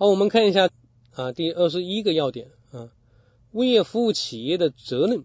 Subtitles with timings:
[0.00, 0.70] 好，我们看一下
[1.12, 2.88] 啊，第二十一个要点啊，
[3.52, 5.24] 物业服务企业的责任。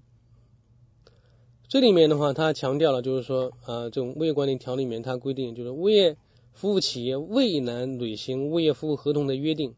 [1.70, 6.18] 这里面的话，它强调了就是说啊，这种物业管理条例里面它规定，就是物业
[6.52, 9.76] 服务企业未能履行物业服务合同的约定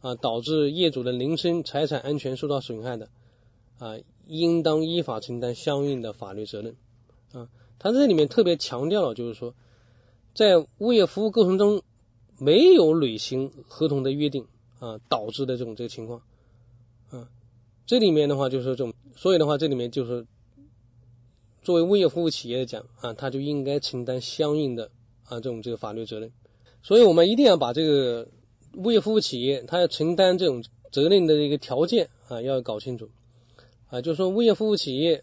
[0.00, 3.10] 啊，导致业主的人身财产安全受到损害的
[3.78, 6.76] 啊，应当依法承担相应的法律责任
[7.32, 7.50] 啊。
[7.78, 9.54] 它这里面特别强调了，就是说，
[10.32, 11.82] 在物业服务过程中
[12.40, 14.46] 没有履行合同的约定
[14.80, 16.22] 啊，导致的这种这个情况
[17.10, 17.28] 啊，
[17.86, 20.26] 这里面的话就是这种，所以的话，这里面就是。
[21.62, 24.90] 作为物业服务企业来讲啊，他就应该承担相应的
[25.24, 26.32] 啊这种这个法律责任，
[26.82, 28.28] 所以我们一定要把这个
[28.76, 33.10] 物业服务企业他要承担这种责任的一个条件啊要搞清楚
[33.90, 35.22] 啊，就是说物业服务企业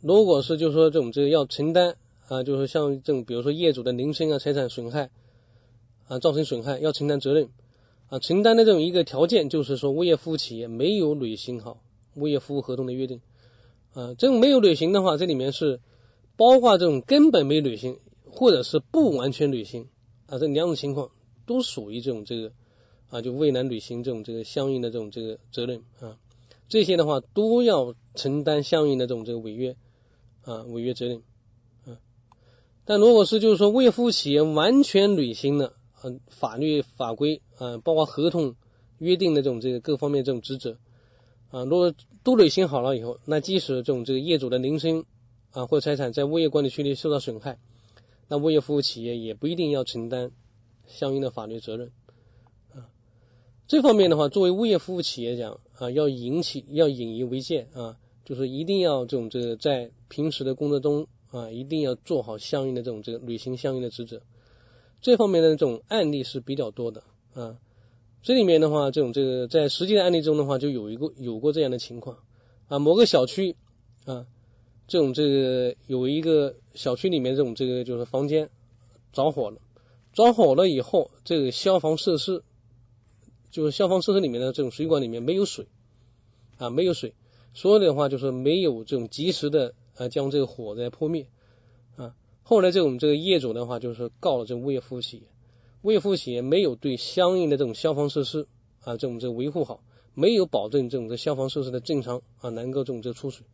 [0.00, 1.96] 如果是就是说这种这个要承担
[2.28, 5.10] 啊，就是像这种比如说业主的人身啊财产损害
[6.08, 7.48] 啊造成损害要承担责任
[8.08, 11.82] 啊，承担的这种一个条件就是说物业服务企业没有履行好
[12.14, 13.20] 物业服务合同的约定。
[13.92, 15.80] 啊，这种没有履行的话，这里面是
[16.36, 19.88] 包括这种根本没履行，或者是不完全履行
[20.26, 21.12] 啊，这两种情况
[21.46, 22.50] 都属于这种这个
[23.08, 26.18] 啊，就未能履行这种这个相应的这种这个责任啊，
[26.68, 29.76] 这些的话都要承担相应的这种这个违约
[30.42, 31.22] 啊违约责任
[31.86, 31.98] 啊。
[32.84, 35.74] 但如果是就是说物业服务企业完全履行了
[36.04, 38.56] 啊法律法规啊，包括合同
[38.98, 40.76] 约定的这种这个各方面这种职责。
[41.50, 45.04] 啊，如果都履行好了以后，那即使这种这个业主的人身
[45.52, 47.58] 啊或财产在物业管理区里受到损害，
[48.26, 50.32] 那物业服务企业也不一定要承担
[50.88, 51.92] 相应的法律责任
[52.72, 52.90] 啊。
[53.68, 64.22] 这方面的话，作为物业服务企业讲啊，要引起要引以为戒啊，就是一定要这种这个在平时的工作中啊，一定要做好相应的这种这个履行相应的职责。
[65.04, 67.02] 这方面的这种案例是比较多的
[67.34, 67.58] 啊。
[68.22, 72.20] 这里面的话，这种这个在实际的案例中的话，就有一个有过这样的情况。
[72.68, 73.54] 啊，某个小区
[74.06, 74.24] 啊，
[74.88, 78.48] 这种这个有一个小区里面这种这个就是房间
[79.12, 79.58] 着火了，
[80.14, 82.42] 着火了以后，这个消防设施
[83.50, 85.66] 就是消防设施里面的这种水管里面没有水。
[86.56, 87.12] 啊，没有水，
[87.52, 91.26] 所以的话就是没有这种及时的啊将这个火灾扑灭，
[92.44, 95.24] 后来这种这个业主的话就是告了这物业服务企业。
[95.82, 98.46] 物业服务企业没有对相应的这种消防设施
[98.84, 99.82] 啊，这种这维护好，
[100.14, 103.46] 没有保证这种这消防设施的正常啊，能够这种这出水，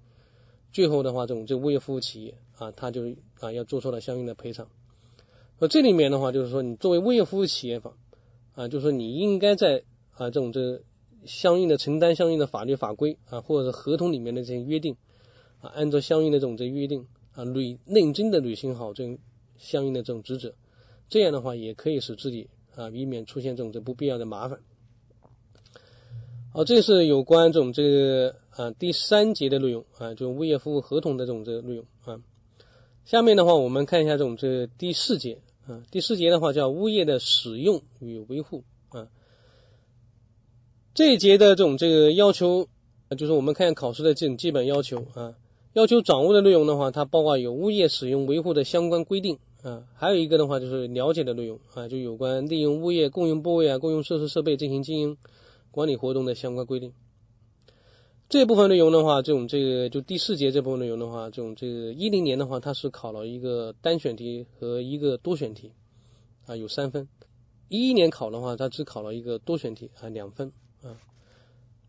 [0.72, 4.68] 最后的话，这种这物业服务企业啊，他就啊要做出了相应的赔偿。
[5.58, 7.94] 那这里面的话，就是说你作为物业服务企业方
[8.54, 10.82] 啊，就是说你应该在啊这种这
[11.24, 14.96] 相应的承担相应的法律法规啊，或者是合同里面的这些约定
[15.60, 19.18] 啊，按照相应的这种这约定啊，履认真的履行好这种
[19.58, 20.54] 相应的这种职责。
[21.08, 24.60] 这样的话也可以使自己啊，避免出现这种这不必要的麻烦。
[26.52, 32.20] 好，这是有关这种这个啊第三节的内容啊，就物业服务合同的这种这个内容啊。
[33.04, 39.08] 下面的话，我们看一下这种这第四节啊，第四节的话叫物业的使用与维护啊。
[40.92, 42.68] 这一节的这种这个要求，
[43.16, 45.34] 就是我们看考试的这种基本要求啊，
[45.72, 49.38] 要求掌握的内容的话，它包括有物业使用维护的相关规定。
[49.62, 55.18] 啊，还有一个的话就是了解的内容啊，就有关利用物业共用部位啊、共用设施设备进行经营
[55.70, 56.94] 管理活动的相关规定。
[58.30, 65.72] 这部分内容的话，这种这个就第四节这部分内容的话，这种这个一零年的话，它是考了一个单选题和一个多选题
[66.46, 67.06] 啊，有三分。
[67.68, 70.52] 一一年考的话，它只考了一个多选题啊，两分
[70.82, 70.96] 啊。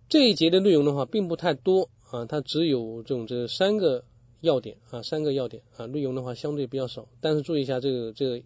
[0.10, 4.04] 这一节的内容的话，并不太多啊，它只有这种这三个。
[4.44, 8.42] 要点啊，三个要点啊，内容的话相对比较少，但是注意一下这个这个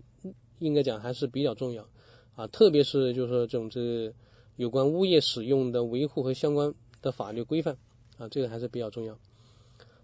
[0.59, 1.87] 应该讲还是比较重要
[2.35, 4.13] 啊，特别是就是说这种这个
[4.57, 7.77] 有关物业使用的维护和相关的法律规范
[8.17, 9.17] 啊，这个还是比较重要。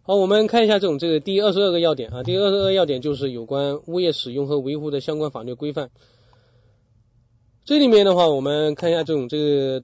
[0.04, 5.92] 好，我们看一下这种这个第二十二个要点啊，第二十二个要点就是有关物业使用和维护的相关法律规范。
[7.66, 9.84] 这里面的话，我们看一下这种这个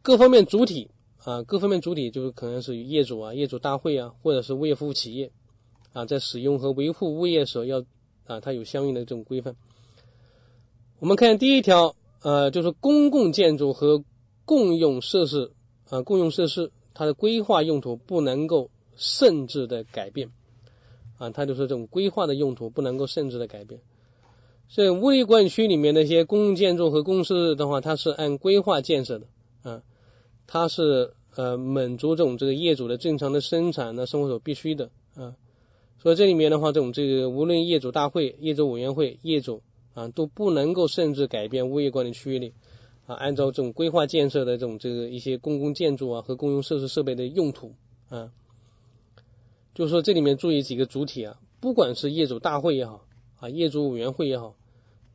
[0.00, 0.88] 各方面主体。
[1.24, 5.30] 啊，各方面主体就是可能是业主啊、业主大会啊，或者是物业服务企业
[5.92, 7.84] 啊，在使用和维护物业时候要
[8.26, 9.54] 啊，它有相应的这种规范。
[10.98, 14.02] 我们看第一条，呃，就是公共建筑和
[14.44, 15.52] 共用设施
[15.90, 20.30] 啊，共用设施它的规划用途不能够甚至的改变
[21.18, 23.80] 啊，它就是这种规划的用途不能够甚至的改变。
[24.68, 29.26] 所以物业管理区里面那些公共建筑和公司的话，它是按规划建设的
[29.62, 29.82] 啊。
[30.52, 35.34] 它是呃满足这种这个业主的正常的生产的生活所必须的啊，
[35.98, 39.62] 所以这里面的话，这种这个无论业主大会、业主委员会、业主
[39.94, 42.52] 啊都不能够甚至改变物业管理区域里
[43.06, 47.74] 啊，按照这种规划建设的这种这个一些公共建筑啊和公用设施设备的用途
[48.10, 48.30] 啊，
[49.74, 53.06] 就是说这里面注意几个主体啊，不管是业主大会也好
[53.40, 54.54] 啊，业主委员会也好，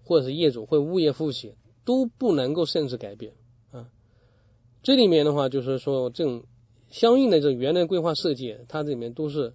[0.03, 1.55] 或者是业主或物业服务企业，
[1.85, 3.33] 都不能够擅自改变。
[4.87, 6.45] 这里面的话就是说这种
[6.89, 9.53] 相应的这种原来规划设计，它这里面都是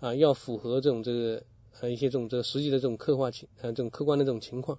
[0.00, 1.42] 啊要符合这种这个
[1.80, 4.78] 呃一些这种这个实际的这种刻画情呃这种客观的这种情况。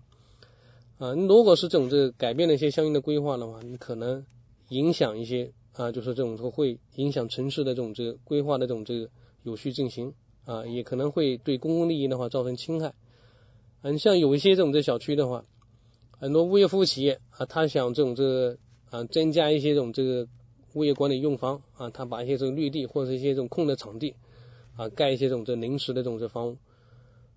[0.99, 4.23] 啊，如果是这种这个改变了一些相应的规划的话，你可能
[4.69, 9.09] 影响一些啊，就是这种说会影响城市的这种这个规划的这种这个
[9.41, 10.13] 有序进行
[10.45, 12.93] 啊，也可能会对公共利益的话造成侵害。
[13.81, 15.43] 嗯，像有一些这种这小区的话，
[16.11, 18.57] 很多物业服务企业啊，他想这种这个
[18.89, 20.27] 啊增加一些这种这个
[20.73, 24.15] 物业管理用房啊，他把一些这个绿地或者一些这种空的场地
[24.75, 26.57] 啊盖一些这种这临时的这种这房屋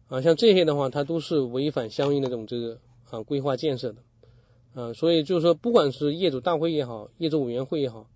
[0.08, 2.78] 啊，像这些的话，它都是违反相应的这种这个。
[3.10, 4.02] 啊，规划建设的
[4.72, 8.06] 啊，所以就是说，不管是业主大会也好，业主委员会也好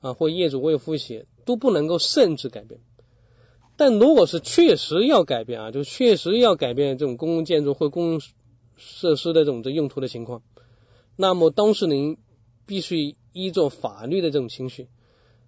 [0.00, 2.80] 啊，或业主为服务企业，都不能够擅自改变。
[3.76, 8.20] 但如果是确实要改变啊，就确实要改变这种公共建筑或公共
[8.76, 10.42] 设施的这种这用途的情况，
[11.14, 12.16] 那么当事人
[12.66, 14.88] 必须依照法律的这种程序，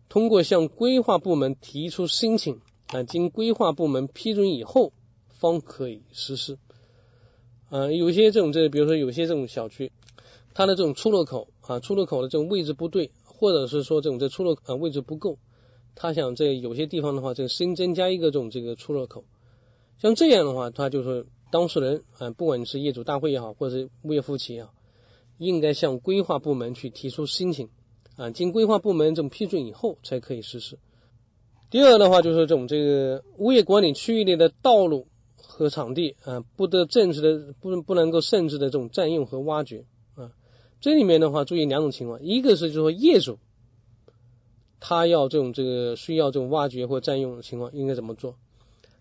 [0.09, 4.93] 通过向规划部门提出申请啊，经规划部门批准以后，
[5.29, 6.59] 方可以实施。
[7.69, 9.93] 啊，有些这种这，比如说有些这种小区，
[10.55, 15.37] 它的这种出入口啊，出入口的这种位置不对，或者是说这种这出入啊位置不够，
[15.95, 19.25] 他想在有些地方的话，这新增加一个这种这个出入口，
[19.99, 24.73] 像这样的话，他就是当事人啊，不管你是业主大会也好，或者是物业服务企业也好，
[25.39, 27.71] 应该向规划部门去提出申请
[28.17, 30.79] 啊，经规划部门这种批准以后才可以实施。
[31.71, 35.07] 第二的话就是这种这个物业管理区域内的道路。
[35.41, 40.31] 和场地啊，不得政治的不不能够擅自的这种占用和挖掘啊。
[40.81, 43.41] 这里面的话，注意两种情况，一个是就是说业主
[44.79, 48.37] 他要这种这个需要这种挖掘或占用的情况应该怎么做，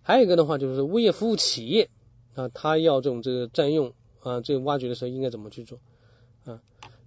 [0.02, 1.92] 还有一个的话就是物业服务企业
[2.34, 5.80] 啊，他要这种这个占用啊这个挖掘的时候应该怎么去做
[6.48, 6.62] 啊。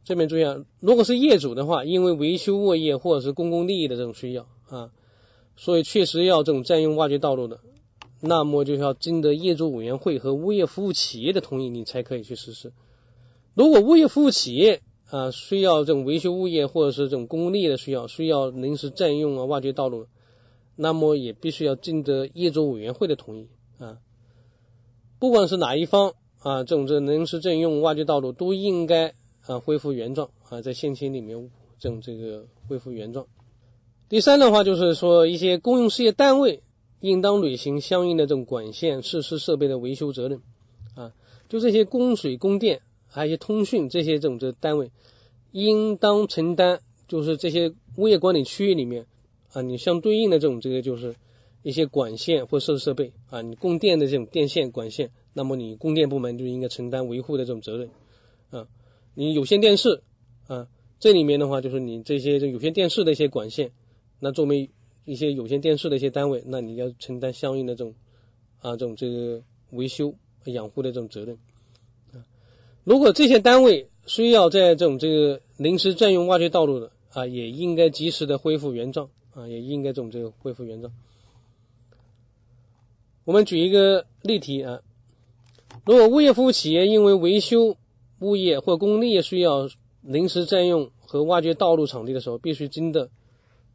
[0.05, 4.91] 这边注意啊，如果是业主的话，因为维修物业或者是公共利益的这种需要啊，
[5.57, 7.61] 所以确实要这种占用挖掘道路的。
[8.23, 12.73] 那么就是要经得业主委员会和物业服务企业的同意，你才可以去实施。
[13.55, 20.07] 如果物业服务企业啊需要这种维修物业或者是这种公共利益的需要，需要临时占用啊挖掘道路，
[20.77, 23.49] 那么也必须要经得业主委员会的同意
[23.79, 23.99] 啊。
[25.19, 29.15] 不管是哪一方啊，这种这临时占用挖掘道路都应该
[29.47, 33.27] 啊恢复原状啊，在限期里面这种这个恢复原状。
[34.09, 36.63] 第三的话就是说一些公用事业单位。
[37.03, 40.43] 应当履行相应的这种管线、设施、设备的维修责任
[40.95, 41.15] 啊，
[41.49, 44.91] 就这些供水、供电，还有一些通讯这些这种这单位，
[45.51, 49.07] 应当承担就是这些物业管理区域里面
[49.55, 51.17] 啊，你相对应的这种这个就是
[51.63, 57.89] 一些管线或设施设备啊，你供电的这种电线管线，那么你供电部门就应该承担维护的这种责任
[58.51, 58.69] 啊，
[59.20, 60.02] 你有线电视
[60.46, 60.67] 啊，
[60.99, 63.70] 这里面的话就是你这些这有线电视的一些管线，
[64.19, 64.70] 那作为
[65.05, 67.94] 一些有线电视的一些单位，那你要承担相应的这种
[68.62, 71.36] 啊这种这个维修养护的这种责任
[72.15, 72.24] 啊。
[72.82, 80.94] 如果这些单位需要在这种这个临时占用挖掘道路的啊，也应该及时的恢复原状啊，也应该这种这个恢复原状。
[83.24, 84.81] 我们举一个例题啊，
[85.84, 87.77] 如果物业服务企业因为维修
[88.20, 89.69] 物业或公利业需要
[90.03, 93.10] 临时占用和挖掘道路场地的时候，必须经的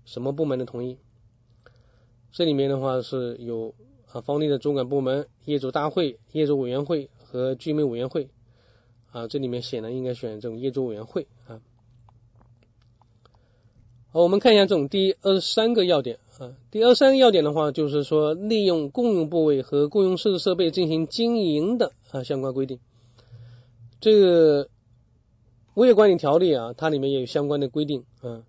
[0.05, 0.97] 什么部门的同意？
[2.31, 3.73] 这里面的话是有
[4.11, 8.29] 啊房地的主管部门、业主大会、业主委员会和居民委员会
[9.11, 11.61] 啊，这里面显然应该选这种业主委员会啊。
[14.11, 22.79] 好，我们看一下这种第二十三个要点啊，第二三个要点的话就是说利用共用部位和共用设施设备进行经营的啊相关规定。
[23.99, 24.69] 这个
[25.75, 28.43] 物业管理条例啊，它里面也有相关的规定啊。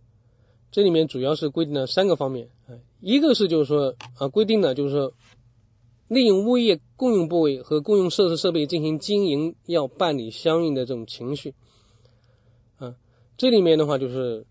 [0.72, 5.14] 这里面主要是规定了三个方面，啊，一个是就是说啊，规定了就是说，
[6.08, 11.54] 利用物业共用部位和公用设施设备进行经营，要办理相应的这种程序，
[12.78, 12.96] 啊，
[13.38, 14.44] 这里面的话就是，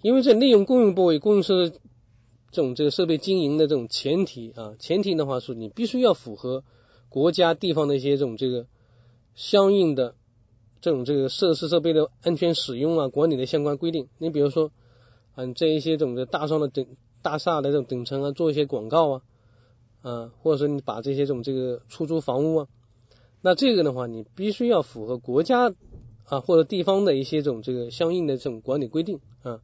[0.00, 1.72] 因为这利用公用部位、公用设施
[2.52, 6.62] 这种这个设备经营的这种前提啊，前提的话是你必须要符合
[7.08, 8.66] 国家、地方的一些这种这个
[9.34, 10.14] 相应的
[10.80, 14.70] 这种这个设施设备的安全使用啊、管理的相关规定，你比如说。
[15.40, 19.22] 嗯，这一些这种的大上的顶大厦的这种顶层啊，做一些广告啊，
[20.02, 22.68] 啊，或者说你把这些这种这个出租房屋啊，
[23.40, 25.72] 那这个的话，你必须要符合国家
[26.24, 29.60] 啊或者地方的一些这种这个相应的这种管理规定啊。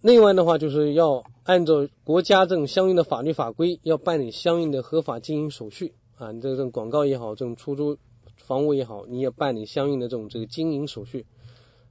[0.00, 6.30] 另外的话，就是要按照国家这种相应的法律法规，要办理相应的合法经营手续啊。
[6.30, 7.98] 你这种广告也好，这种出租
[8.42, 11.26] 房屋也好，你也办理相应的这种这个经营手续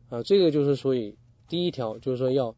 [0.10, 0.24] 啊。
[0.24, 1.18] 这个就是所以
[1.48, 2.56] 第一条，就是说要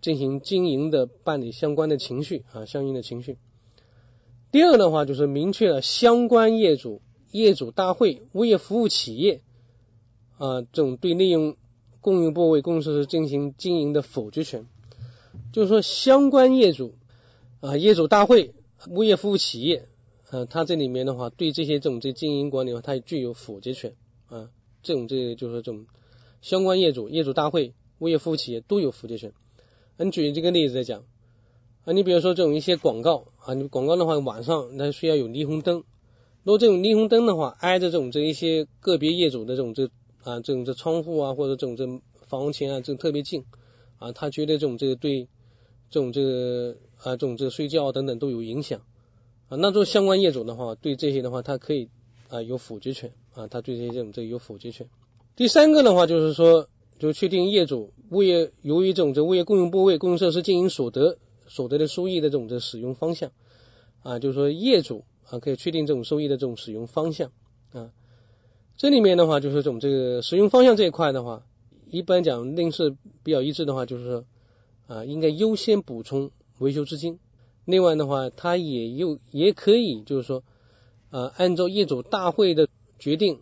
[0.00, 3.38] 进行经营的办理相关的程序啊，相应的程序。
[4.50, 9.42] 第二的话，就是明确了相关业主、业主大会、物业服务企业
[10.38, 11.56] 啊这种对利用。
[12.00, 14.66] 供应部位公司进行经营的否决权，
[15.54, 16.96] 就是说相关业主
[17.60, 18.52] 啊、业主大会、
[18.90, 19.88] 物业服务企业，
[20.34, 23.94] 呃，它这里面的话，对这些这种这经营管理的话，它具有否决权
[24.26, 24.50] 啊。
[24.82, 25.86] 这种这就是这种
[26.42, 29.32] 相关业主、业主大会、物业服务企业都有否决权。
[29.96, 31.04] 你举这个例子来讲
[31.84, 35.84] 啊，你比如说这种一些广告啊，你广告的话，晚上那需要有霓虹灯，
[36.42, 39.88] 如果这种霓虹灯的话，挨着这种这一些个别业主的这种这。
[40.24, 41.86] 啊，这种这窗户啊，或者这种这
[42.26, 43.44] 房前啊，这特别近
[43.98, 45.28] 啊，他觉得这种这个对
[45.90, 48.80] 这种这个啊，这种这个睡觉等等都有影响
[49.48, 49.56] 啊。
[49.56, 51.88] 那做相关业主的话，对这些的话，他可以
[52.28, 54.88] 啊有否决权啊，他对这些这种这有否决权。
[55.36, 63.32] 第三个的话就是说，就确定业主物业由于这种这物业共用部位、共用设施经营所得所得的收益的这种这使用方向
[64.02, 67.32] 啊，就是说业主啊可以确定这种收益的这种使用方向
[67.72, 67.90] 啊。
[68.76, 71.46] 这里面的话，就是这种这个使用方向这一块的话，
[71.90, 74.24] 一般讲令是比较一致的话，就是说
[74.86, 77.18] 啊，应该优先补充维修资金。
[77.64, 80.42] 另外的话，它也又也可以就是说
[81.10, 82.68] 啊，按照业主大会的
[82.98, 83.40] 决定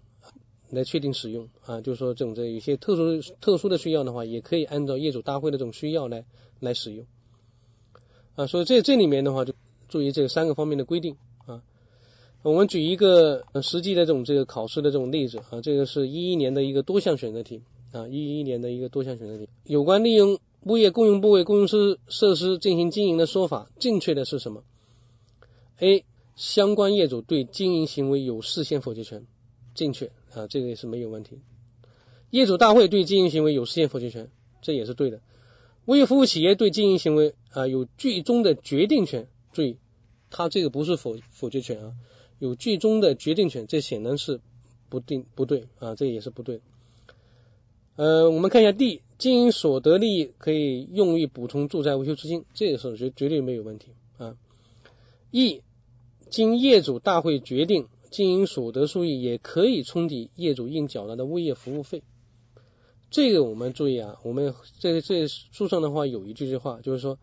[0.70, 6.24] 来确定使用啊，就是说这种这有些特殊特殊的需要的话，也可以按照业主大会的这种需要来
[6.60, 7.06] 来使用
[8.36, 8.46] 啊。
[8.46, 9.54] 所以这这里面的话，就
[9.88, 11.62] 注意这三个方面的规定啊。
[12.42, 17.62] 我们举一个实际的这种这个考试的这种例子啊，这个是一一年的一个多项选择题
[17.92, 24.62] 啊，一一年的一个多项选择题，有关利用物业共用部位、共用设设施进行经营的说法，正确的是什么
[25.78, 26.04] ？A.
[26.36, 29.26] 相关业主对经营行为有事先否决权，
[29.74, 31.40] 正确啊，这个也是没有问题。
[32.30, 34.30] 业主大会对经营行为有事先否决权，
[34.62, 35.20] 这也是对的。
[35.84, 39.76] 物业服务企业对经营行为啊有最终的决定权，注意，
[40.30, 41.94] 它这个不是否否决权啊。
[42.38, 44.40] 有最终的决定权，这显然是
[44.88, 46.60] 不定不对啊，这也是不对。
[47.96, 54.36] 呃，我们看一下 D，经营所得利益可以用于补充住宅维修资金，这个是绝绝对没有问题啊。
[55.30, 55.62] E，
[56.30, 62.02] 经业主大会决定，经营所得收益也可以冲抵业主应缴纳的物业服务费。
[63.10, 67.18] 这个我们注意啊，我们这这书上的话有一句句话，就是说。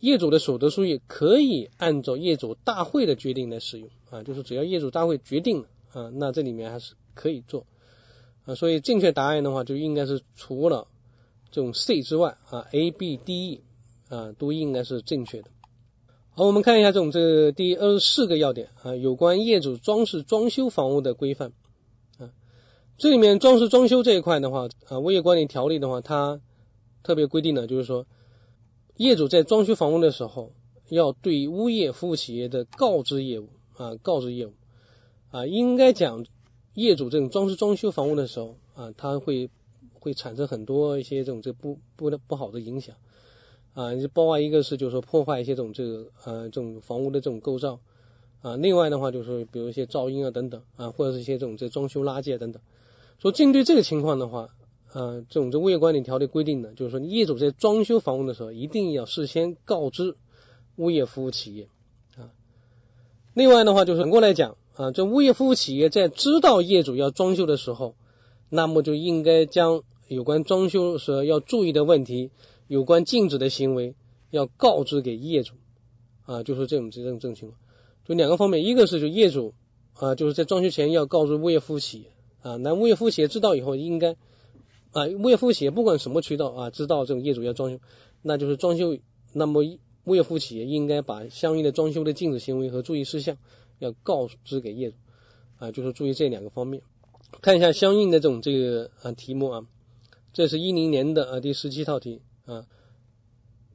[0.00, 7.66] 业主的所得收益可以按照业主大会的决定来使用啊，就是只要业主大会决定了啊，那这里面还是可以做
[8.48, 8.56] 啊。
[8.56, 10.88] 所以正确答案的话，就应该是除了
[11.52, 13.60] 这种 C 之外啊，A、B、D、E
[14.08, 15.50] 啊都应该是正确的。
[16.30, 21.52] 好，我们看一下这种这个第二十四个要点啊，有关业主装饰装修房屋的规范
[22.18, 22.30] 啊。
[22.96, 26.40] 这里面装饰装修这一块的话啊，物业管理条例的话，它
[27.04, 28.06] 特别规定的就是说。
[28.96, 30.54] 业主在装修房屋的时候，
[30.88, 34.54] 要对物业服务企业的告知业务啊，告知业务
[35.30, 36.26] 啊，应该讲
[36.78, 39.50] 业主这种装饰装修房屋的时候啊，他会
[39.92, 42.96] 会产生很多一些这种这不不不好的影响
[43.74, 47.80] 啊，就包括一个是就是说破坏一些这种这个呃这种房屋的这种构造
[48.42, 52.62] 啊，另外的话就是比如一些噪音啊等等啊，或者是一些这种这装修垃圾啊等等，
[53.18, 54.48] 说针对这个情况的话。
[54.90, 60.16] 呃，这种这物业管理条例规定的，就是说业主在装修房屋的时候，一定要事先告知
[60.76, 61.68] 物业服务企业
[62.16, 62.32] 啊。
[63.34, 67.96] 另外的话，就是反过来讲啊，这物业服务企业在知道业主要装修的时候，
[68.48, 72.30] 那么就应该将有关装修时要注意的问题、
[72.68, 73.96] 有关禁止的行为，
[74.30, 75.54] 要告知给业主
[76.22, 76.44] 啊。
[76.44, 77.58] 就是这种这种这种情况，
[78.06, 79.52] 就两个方面，一个是就业主
[79.94, 84.14] 啊，就是在装修前要告知物业服务企业啊，那物业服务企业知道以后应该。
[84.92, 87.80] 啊，物业服务企业不管什么渠道啊，知道这种业主要装修，
[88.22, 88.96] 那就是装修，
[89.32, 89.64] 那么
[90.04, 93.36] 物业服务企业应该把相应的装修的禁止行为和注意事项
[93.78, 94.96] 要告知给业主
[95.58, 96.82] 啊，就是注意这两个方面。
[97.42, 99.66] 看一下相应的这种这个啊题目啊，
[100.32, 102.66] 这是一零年的啊第十七套题啊，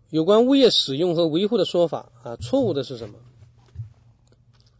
[0.09, 3.15] 有关物业使用和维护的说法啊，错误的是什么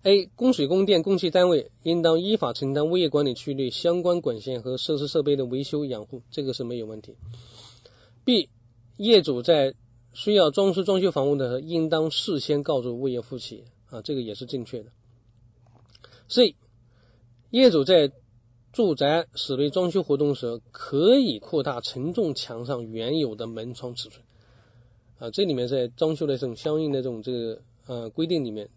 [0.01, 0.25] ？A.
[0.35, 7.15] 供水供电供气单位应当依法承担物业管理区内相关管线和设施设备的维修养护，这个是没有问题。
[8.25, 8.49] B.
[8.97, 9.75] 业主在
[10.13, 14.91] 需要装饰装修房屋的，应当事先告知物业服务企啊，这个也是正确的。
[16.33, 16.55] C.
[17.51, 18.11] 业主在
[18.71, 24.25] 住宅室内装修活动时，可以扩大承重墙上原有的门窗尺寸。
[25.19, 28.67] 啊，这里面在装修的这种相应的这种这个呃规定里面，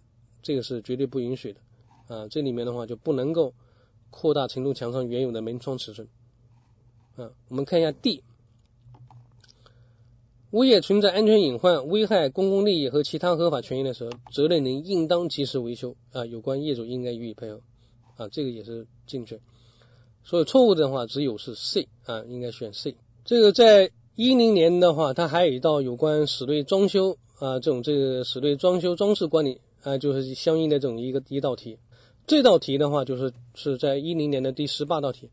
[0.42, 1.60] 这个是绝对不允许的。
[2.14, 3.54] 啊，这里面的话就不能够
[4.10, 6.08] 扩大承重墙上原有的门窗尺寸。
[7.16, 8.22] 啊，我们看一下 D。
[10.52, 17.60] 物业存在安全隐患、危害公共利益和其他合法权益的时候，责任人应当及时维修啊，有关业主应该予以配合
[18.16, 19.40] 啊，这个也是正确。
[20.22, 22.94] 所以错误的话只有是 C 啊，应该选 C。
[23.24, 31.78] 这个在一零年的话，它还有一道有关室内装修啊，这种这个室内装修装饰管理啊，就是相应的这种一个一道题。
[32.28, 35.28] 这道题的话，就是是在一零年的第十八道题。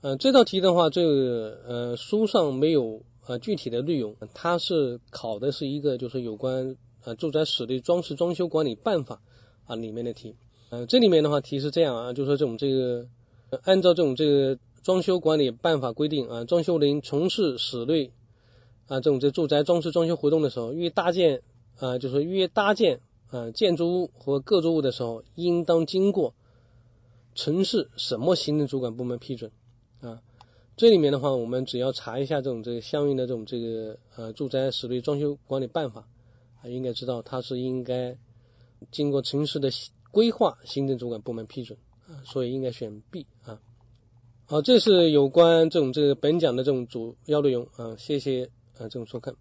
[0.00, 3.02] 嗯，这道题的话，这个呃书上没有。
[3.26, 9.22] 呃，具体的内容，它是考的是一个就是有关呃住宅室内装饰装修管理办法
[9.66, 10.34] 啊里面的题。
[10.70, 13.06] 呃，这里面的话题是这样啊，就是说这种这个
[13.62, 18.10] 按照这种这个装修管理办法规定啊，装修人从事室内
[18.88, 21.42] 啊这种这住宅装饰装修活动的时候，欲搭建
[21.78, 23.00] 啊就是欲搭建
[23.30, 26.34] 啊建筑物和构筑物的时候，应当经过
[27.36, 29.52] 城市什么行政主管部门批准？
[30.76, 36.08] 这里面的话，我们只要查一下这种这个相应的这种这个呃住宅室内装修管理办法
[36.62, 38.16] 啊，应该知道它是应该
[38.90, 39.70] 经过城市的
[40.10, 43.60] 规划行政主管部门批准啊，所以应该选 B 啊。
[44.46, 48.46] 好，这是有关这种这个本讲的这种主要内容啊，谢谢
[48.78, 49.34] 啊这种收看。